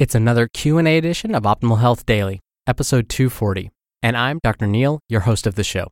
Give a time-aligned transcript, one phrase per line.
[0.00, 3.70] It's another Q&A edition of Optimal Health Daily, episode 240,
[4.02, 4.66] and I'm Dr.
[4.66, 5.88] Neal, your host of the show.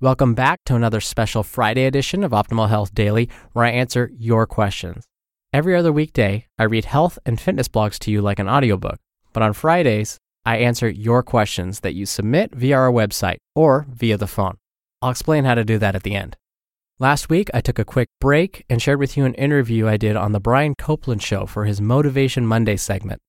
[0.00, 4.44] Welcome back to another special Friday edition of Optimal Health Daily, where I answer your
[4.48, 5.04] questions.
[5.52, 8.98] Every other weekday, I read health and fitness blogs to you like an audiobook,
[9.32, 14.16] but on Fridays, I answer your questions that you submit via our website or via
[14.16, 14.56] the phone.
[15.00, 16.36] I'll explain how to do that at the end.
[16.98, 20.16] Last week, I took a quick break and shared with you an interview I did
[20.16, 23.20] on The Brian Copeland Show for his Motivation Monday segment.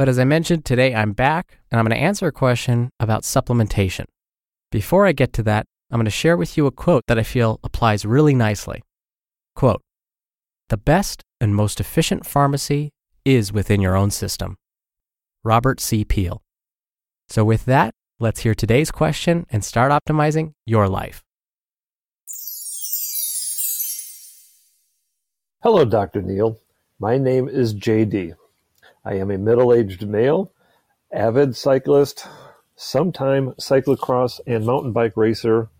[0.00, 3.22] But as I mentioned, today I'm back and I'm going to answer a question about
[3.22, 4.06] supplementation.
[4.72, 7.22] Before I get to that, I'm going to share with you a quote that I
[7.22, 8.82] feel applies really nicely.
[9.54, 9.82] Quote
[10.70, 12.92] The best and most efficient pharmacy
[13.26, 14.56] is within your own system.
[15.44, 16.02] Robert C.
[16.06, 16.40] Peale.
[17.28, 21.22] So, with that, let's hear today's question and start optimizing your life.
[25.62, 26.22] Hello, Dr.
[26.22, 26.58] Neal.
[26.98, 28.39] My name is JD.
[29.04, 30.52] I am a middle aged male,
[31.12, 32.26] avid cyclist,
[32.76, 35.70] sometime cyclocross and mountain bike racer,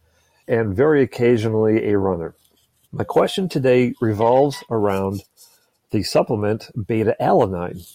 [0.49, 2.35] and very occasionally a runner.
[2.93, 5.23] My question today revolves around
[5.91, 7.87] the supplement beta alanine.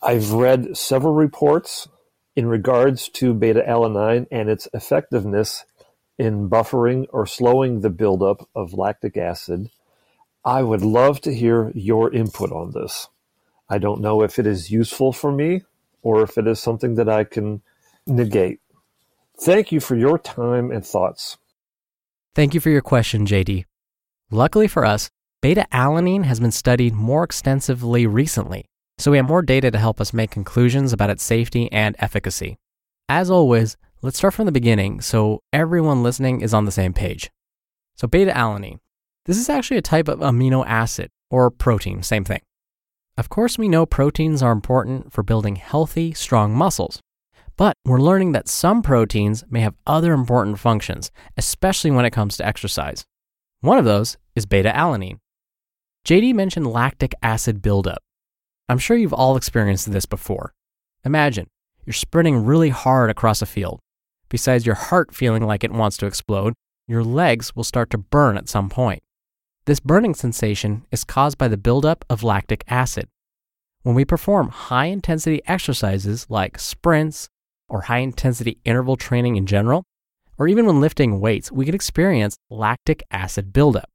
[0.00, 1.88] I've read several reports
[2.34, 5.64] in regards to beta alanine and its effectiveness
[6.18, 9.70] in buffering or slowing the buildup of lactic acid.
[10.44, 13.08] I would love to hear your input on this.
[13.72, 15.62] I don't know if it is useful for me
[16.02, 17.62] or if it is something that I can
[18.06, 18.60] negate.
[19.40, 21.38] Thank you for your time and thoughts.
[22.34, 23.64] Thank you for your question, JD.
[24.30, 25.08] Luckily for us,
[25.40, 28.66] beta alanine has been studied more extensively recently,
[28.98, 32.58] so we have more data to help us make conclusions about its safety and efficacy.
[33.08, 37.30] As always, let's start from the beginning so everyone listening is on the same page.
[37.96, 38.80] So, beta alanine.
[39.24, 42.42] This is actually a type of amino acid or protein, same thing.
[43.18, 47.00] Of course, we know proteins are important for building healthy, strong muscles.
[47.58, 52.38] But we're learning that some proteins may have other important functions, especially when it comes
[52.38, 53.04] to exercise.
[53.60, 55.18] One of those is beta alanine.
[56.06, 58.02] JD mentioned lactic acid buildup.
[58.68, 60.54] I'm sure you've all experienced this before.
[61.04, 61.48] Imagine
[61.84, 63.80] you're sprinting really hard across a field.
[64.30, 66.54] Besides your heart feeling like it wants to explode,
[66.88, 69.02] your legs will start to burn at some point.
[69.64, 73.06] This burning sensation is caused by the buildup of lactic acid.
[73.82, 77.28] When we perform high intensity exercises like sprints,
[77.68, 79.84] or high intensity interval training in general,
[80.36, 83.88] or even when lifting weights, we can experience lactic acid buildup.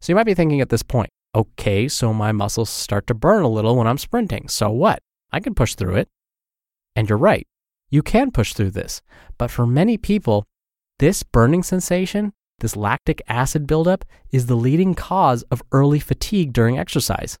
[0.00, 3.42] So you might be thinking at this point, okay, so my muscles start to burn
[3.42, 4.48] a little when I'm sprinting.
[4.48, 5.00] So what?
[5.32, 6.08] I can push through it.
[6.94, 7.48] And you're right,
[7.90, 9.02] you can push through this.
[9.38, 10.46] But for many people,
[11.00, 16.78] this burning sensation, this lactic acid buildup, is the leading cause of early fatigue during
[16.78, 17.38] exercise.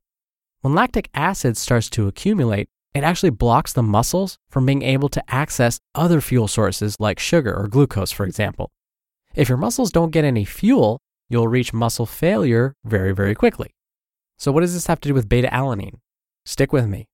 [0.62, 5.22] When lactic acid starts to accumulate, it actually blocks the muscles from being able to
[5.32, 8.70] access other fuel sources like sugar or glucose, for example.
[9.34, 10.98] If your muscles don't get any fuel,
[11.28, 13.70] you'll reach muscle failure very, very quickly.
[14.38, 16.00] So, what does this have to do with beta alanine?
[16.44, 17.06] Stick with me.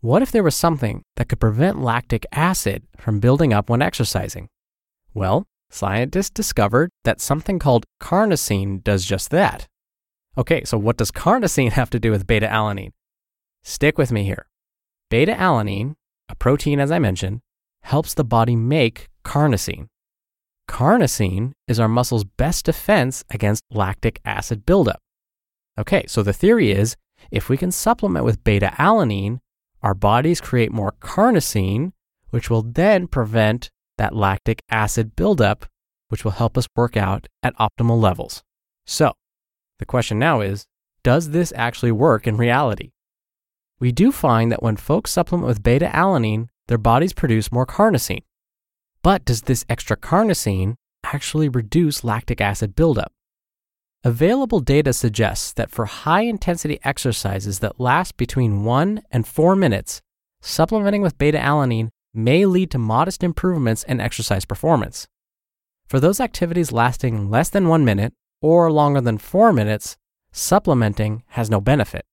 [0.00, 4.48] What if there was something that could prevent lactic acid from building up when exercising?
[5.14, 9.66] Well, scientists discovered that something called carnosine does just that.
[10.36, 12.92] Okay, so what does carnosine have to do with beta alanine?
[13.62, 14.46] Stick with me here.
[15.10, 15.94] Beta alanine,
[16.28, 17.40] a protein as I mentioned,
[17.82, 19.88] helps the body make carnosine.
[20.68, 25.00] Carnosine is our muscle's best defense against lactic acid buildup.
[25.78, 26.96] Okay, so the theory is
[27.30, 29.38] if we can supplement with beta alanine,
[29.82, 31.92] our bodies create more carnosine,
[32.30, 33.70] which will then prevent
[34.00, 35.66] that lactic acid buildup,
[36.08, 38.42] which will help us work out at optimal levels.
[38.86, 39.12] So,
[39.78, 40.66] the question now is
[41.04, 42.90] does this actually work in reality?
[43.80, 48.22] we do find that when folks supplement with beta alanine, their bodies produce more carnosine.
[49.02, 53.10] But does this extra carnosine actually reduce lactic acid buildup?
[54.04, 60.00] Available data suggests that for high intensity exercises that last between 1 and 4 minutes,
[60.42, 65.06] supplementing with beta alanine may lead to modest improvements in exercise performance.
[65.86, 69.96] For those activities lasting less than 1 minute or longer than 4 minutes,
[70.32, 72.04] supplementing has no benefit.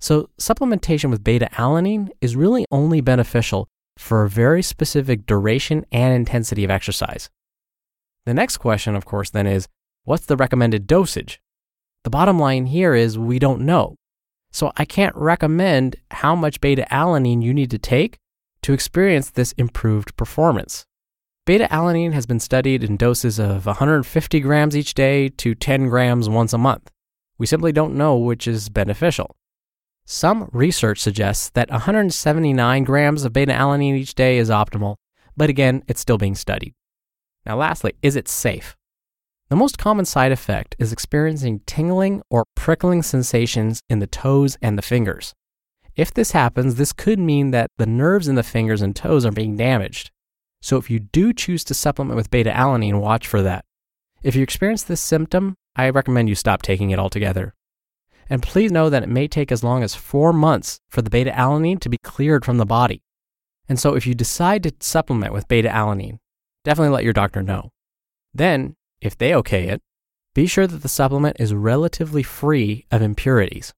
[0.00, 6.14] So, supplementation with beta alanine is really only beneficial for a very specific duration and
[6.14, 7.28] intensity of exercise.
[8.24, 9.66] The next question, of course, then is
[10.04, 11.40] what's the recommended dosage?
[12.04, 13.96] The bottom line here is we don't know.
[14.52, 18.18] So, I can't recommend how much beta alanine you need to take
[18.68, 20.84] to experience this improved performance.
[21.46, 26.28] Beta alanine has been studied in doses of 150 grams each day to 10 grams
[26.28, 26.90] once a month.
[27.38, 29.34] We simply don't know which is beneficial.
[30.04, 34.96] Some research suggests that 179 grams of beta alanine each day is optimal,
[35.34, 36.74] but again, it's still being studied.
[37.46, 38.76] Now, lastly, is it safe?
[39.48, 44.76] The most common side effect is experiencing tingling or prickling sensations in the toes and
[44.76, 45.32] the fingers.
[45.98, 49.32] If this happens, this could mean that the nerves in the fingers and toes are
[49.32, 50.12] being damaged.
[50.62, 53.64] So, if you do choose to supplement with beta alanine, watch for that.
[54.22, 57.52] If you experience this symptom, I recommend you stop taking it altogether.
[58.30, 61.32] And please know that it may take as long as four months for the beta
[61.32, 63.02] alanine to be cleared from the body.
[63.68, 66.20] And so if you decide to supplement with beta alanine,
[66.62, 67.70] definitely let your doctor know.
[68.32, 69.82] Then, if they okay it,
[70.32, 73.74] be sure that the supplement is relatively free of impurities.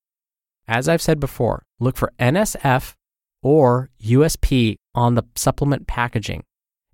[0.70, 2.94] As I've said before, look for NSF
[3.42, 6.44] or USP on the supplement packaging.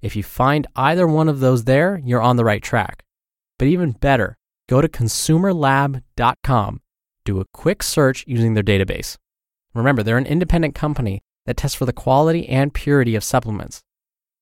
[0.01, 3.05] If you find either one of those there, you're on the right track.
[3.59, 6.81] But even better, go to consumerlab.com
[7.27, 9.19] do a quick search using their database.
[9.75, 13.83] Remember, they're an independent company that tests for the quality and purity of supplements.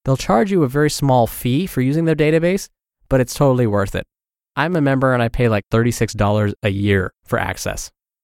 [0.05, 2.69] They'll charge you a very small fee for using their database,
[3.09, 4.07] but it's totally worth it.
[4.55, 7.91] I'm a member and I pay like $36 a year for access,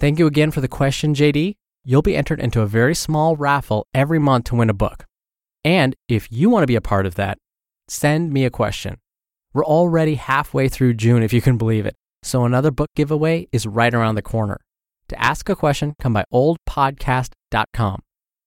[0.00, 1.56] Thank you again for the question, JD.
[1.84, 5.04] You'll be entered into a very small raffle every month to win a book.
[5.62, 7.36] And if you want to be a part of that,
[7.86, 8.96] send me a question.
[9.52, 11.96] We're already halfway through June, if you can believe it.
[12.22, 14.58] So another book giveaway is right around the corner.
[15.08, 18.00] To ask a question, come by oldpodcast.com.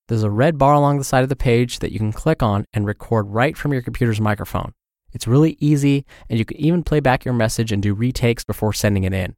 [0.08, 2.66] There's a red bar along the side of the page that you can click on
[2.74, 4.74] and record right from your computer's microphone.
[5.12, 8.74] It's really easy, and you can even play back your message and do retakes before
[8.74, 9.36] sending it in.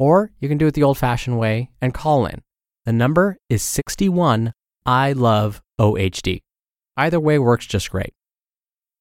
[0.00, 2.40] Or you can do it the old fashioned way and call in.
[2.86, 4.54] The number is 61
[4.86, 6.40] I love OHD.
[6.96, 8.14] Either way works just great.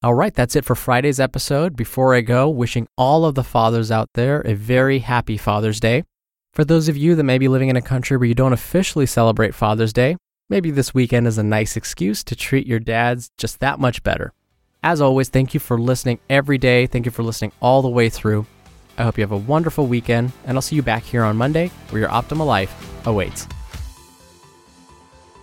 [0.04, 1.78] All right, that's it for Friday's episode.
[1.78, 6.04] Before I go, wishing all of the fathers out there a very happy Father's Day.
[6.54, 9.06] For those of you that may be living in a country where you don't officially
[9.06, 10.18] celebrate Father's Day,
[10.50, 14.34] maybe this weekend is a nice excuse to treat your dads just that much better.
[14.84, 16.88] As always, thank you for listening every day.
[16.88, 18.46] Thank you for listening all the way through.
[19.00, 21.72] I hope you have a wonderful weekend, and I'll see you back here on Monday
[21.90, 23.48] where your optimal life awaits.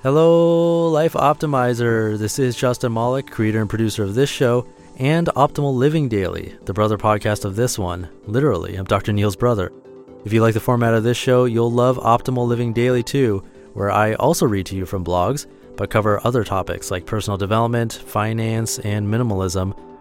[0.03, 2.19] Hello, Life Optimizer.
[2.19, 4.67] This is Justin Malik, creator and producer of this show
[4.99, 8.07] and Optimal Living Daily, the brother podcast of this one.
[8.27, 9.15] Literally, I'm Dr.
[9.15, 9.73] Neal's brother.
[10.27, 13.91] If you like the format of this show, you'll love Optimal Living Daily too, where
[13.91, 15.47] I also read to you from blogs,
[15.77, 19.75] but cover other topics like personal development, finance, and minimalism